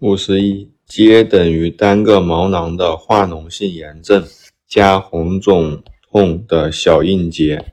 [0.00, 4.22] 五十一，疖等于单个毛囊的化脓性炎症
[4.68, 7.72] 加红肿痛的小硬结。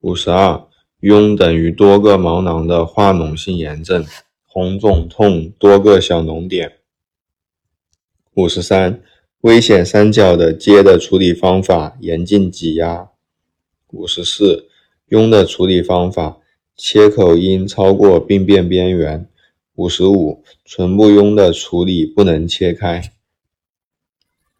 [0.00, 0.66] 五十二，
[1.02, 4.02] 痈等于多个毛囊的化脓性炎症，
[4.46, 6.78] 红肿痛多个小脓点。
[8.32, 9.02] 五十三，
[9.42, 13.10] 危险三角的疖的处理方法：严禁挤压。
[13.88, 14.70] 五十四，
[15.10, 16.38] 痈的处理方法：
[16.74, 19.28] 切口应超过病变边缘。
[19.78, 23.12] 五十五，唇部痈的处理不能切开。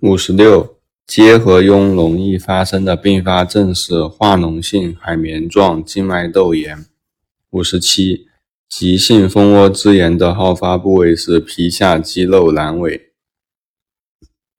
[0.00, 0.76] 五十六，
[1.06, 6.84] 结和痈容易发生的并发症是化脓性海绵状静脉窦炎。
[7.48, 8.26] 五十七，
[8.68, 13.14] 急性蜂窝织炎的好发部位是皮下肌肉阑尾。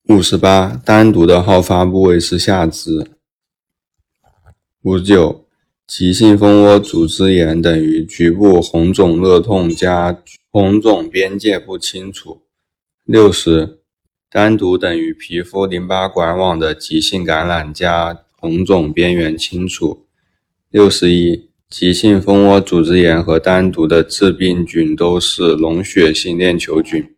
[0.10, 3.12] 五十八，单独的好发部位是下肢。
[4.82, 5.46] 五十九，
[5.88, 12.42] 急性蜂窝组织炎等于局部红肿热痛加红肿边界不清楚。
[13.06, 13.80] 六十，
[14.30, 20.06] 单独等于皮肤淋巴管网的急性感染加红肿边缘清楚。
[20.70, 27.16] 六十一，急性蜂窝组织炎和单独的致病菌都是溶血性链球菌。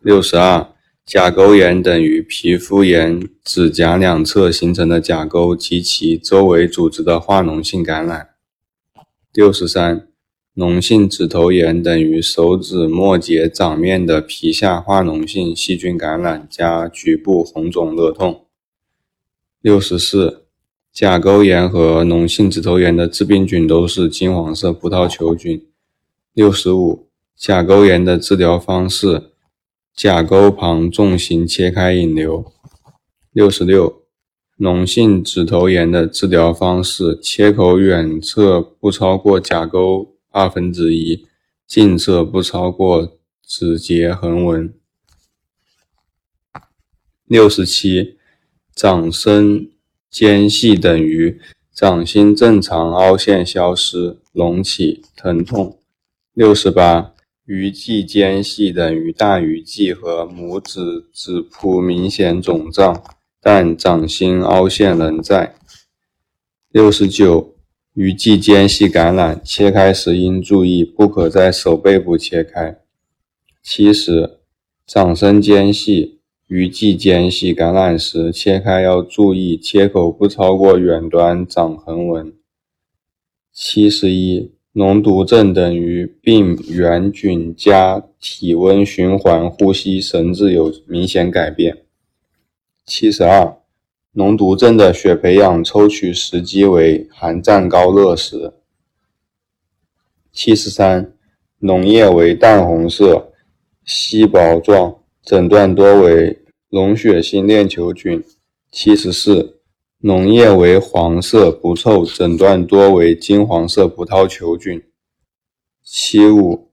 [0.00, 0.71] 六十二。
[1.04, 8.28] 甲沟炎等于皮肤炎指甲两侧形成的甲沟及其周围组织的化脓性感染。
[9.34, 10.06] 六十三，
[10.54, 18.46] 脓性指头炎等于手指末节掌面的皮下化脓性细菌感染加局部红肿热痛。
[19.60, 20.44] 六十四，
[20.92, 25.66] 甲沟炎和脓性指头炎的致病菌都是金黄色葡萄球菌。
[26.32, 29.31] 六十五，甲沟炎的治疗方式。
[29.94, 32.50] 甲沟旁纵行切开引流。
[33.30, 34.02] 六十六，
[34.58, 41.26] 脓性指头炎的治疗方式：切口远侧不超过甲沟二分之一，
[41.66, 44.74] 近侧不超过指节横纹。
[47.26, 48.16] 六十七，
[48.74, 49.70] 掌声
[50.10, 51.40] 间隙等于
[51.72, 55.78] 掌心正常凹陷消失，隆起，疼痛。
[56.34, 57.11] 六十八。
[57.54, 63.04] 鱼际间隙等于大鱼际和拇指指蹼明显肿胀，
[63.42, 65.54] 但掌心凹陷仍在。
[66.70, 67.54] 六十九，
[67.92, 72.78] 鱼际间隙感染，切开时应注意，不可在手背部切开。
[73.62, 74.38] 七十，
[74.86, 82.32] 掌声间隙、鱼际间隙感染时切开要注意，切口不超过远端掌横纹。
[83.52, 84.54] 七十一。
[84.74, 91.84] 脓毒症等于病原菌加体温循环呼吸神志有明显改变。
[92.86, 93.58] 七十二，
[94.14, 98.54] 脓毒症的血培养抽取时机为寒战高热时。
[100.32, 101.12] 七十三，
[101.60, 103.30] 脓液为淡红色，
[103.84, 106.38] 稀薄状，诊断多为
[106.70, 108.24] 溶血性链球菌。
[108.70, 109.58] 七十四。
[110.02, 114.82] 脓液为黄色，不臭，诊断多为金黄色葡萄球菌。
[115.84, 116.70] 七五，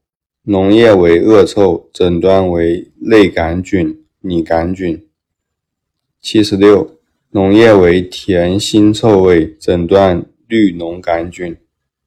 [0.47, 5.05] 脓液为恶臭，诊断为类杆菌、拟杆菌。
[6.19, 6.97] 七十六，
[7.31, 11.55] 脓液为甜腥臭味，诊断绿脓杆菌。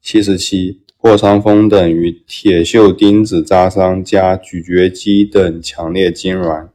[0.01, 6.67] 七十七，破伤风等于铁锈钉子扎伤加咀嚼肌等强烈痉挛。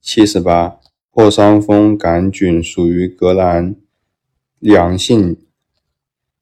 [0.00, 0.78] 七十八，
[1.14, 3.76] 破伤风杆菌属于革兰。
[4.58, 5.36] 良性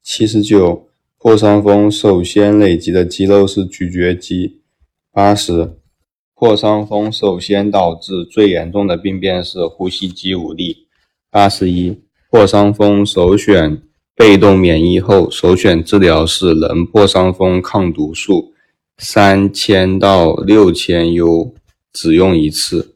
[0.01, 0.87] 七十九，
[1.19, 4.61] 破伤风首先累积的肌肉是咀嚼肌。
[5.11, 5.73] 八十，
[6.37, 10.87] 破伤风首先导致最严重的病变是呼吸肌无力。
[11.31, 12.01] 八十一，
[12.31, 13.83] 破伤风首选
[14.15, 18.55] 被动免疫后，首选治疗是人破伤风抗毒素，
[18.99, 21.57] 三千到六千 U，
[21.93, 22.95] 只用一次。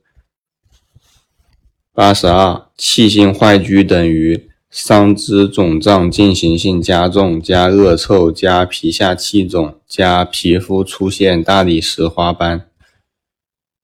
[1.97, 4.51] 八十二，气性坏疽等于。
[4.69, 12.67] 伤肢肿胀进行性加重加恶臭加皮下气肿加皮肤出现大理石花斑。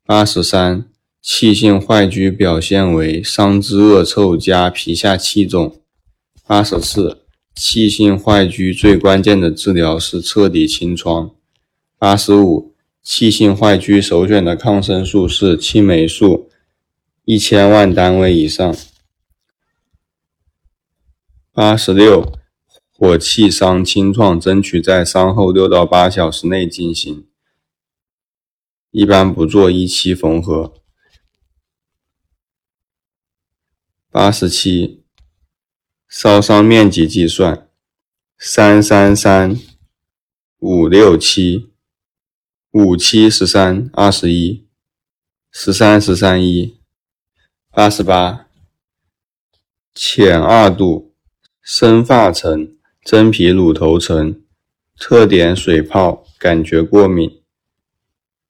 [0.04, 0.86] 八十三，
[1.22, 5.76] 气性坏疽表现为伤肢恶臭加皮下气肿。
[6.44, 7.18] 八十四，
[7.54, 11.30] 气性坏疽最关键的治疗是彻底清创。
[11.96, 12.74] 八十五，
[13.04, 16.49] 气性坏疽首选的抗生素是青霉素，
[17.30, 18.76] 一千万单位以上。
[21.52, 22.36] 八十六，
[22.90, 27.28] 火气伤清创争取在伤后六到八小时内进行，
[28.90, 30.74] 一般不做一期缝合。
[34.10, 35.04] 八十七，
[36.08, 37.68] 烧伤面积计算，
[38.36, 39.56] 三三三
[40.58, 41.70] 五六七，
[42.72, 44.66] 五七十三二十一。
[45.52, 46.79] 十三十三一，
[47.80, 48.46] 八十八，
[49.94, 51.14] 浅二度，
[51.62, 54.42] 生发沉，真皮乳头沉，
[54.98, 57.40] 特点水泡，感觉过敏。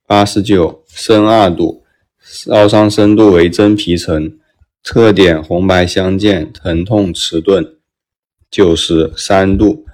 [0.04, 1.84] 八十九，深二度，
[2.20, 4.36] 烧伤深度为真皮层，
[4.82, 7.78] 特点红白相间，疼痛迟钝。
[8.50, 9.86] 九十三度，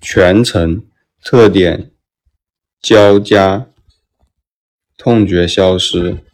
[0.00, 0.86] 全程，
[1.22, 1.90] 特点
[2.80, 3.68] 交加。
[4.96, 6.24] 痛觉消失。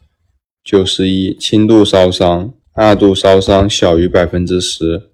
[0.64, 5.10] 九十一，轻度烧伤，二度烧伤小于百分之十。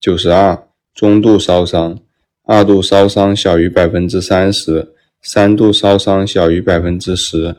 [0.00, 1.98] 九十二，中度烧伤，
[2.44, 7.56] 二度烧伤小于百分之三十，三度烧伤小于百分之十。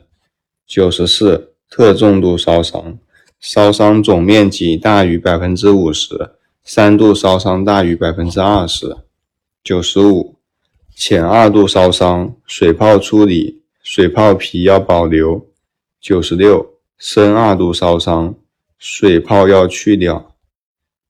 [0.66, 2.98] 九十四，特重度烧伤，
[3.40, 6.32] 烧伤总面积大于百分之五十，
[6.64, 8.98] 三度烧伤大于百分之二十。
[9.64, 10.40] 九十五，
[10.96, 13.62] 浅二度烧伤，水泡处理。
[13.84, 15.48] 水泡皮要保留。
[16.02, 18.36] 九十六，深二度烧伤，
[18.80, 20.36] 水泡要去掉。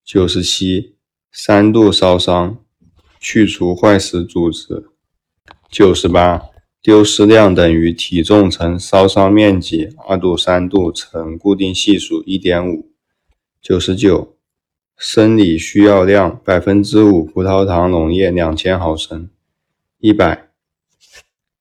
[0.04, 0.96] 九十七，
[1.32, 2.58] 三度烧伤，
[3.22, 4.88] 去除坏死组织。
[5.72, 6.50] 九十八，
[6.82, 12.92] 丢失量等于体重乘烧伤面积，二度、三度乘固定系数一点五。
[13.62, 14.36] 九十九，
[14.98, 19.30] 生理需要量百分之五葡萄糖溶液两千毫升。
[20.00, 20.50] 一百。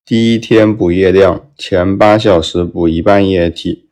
[0.05, 3.86] 第一天补液量，前八小时补一半液体，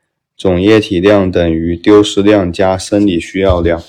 [0.44, 3.82] 总液体量等于丢失量加生理需要量。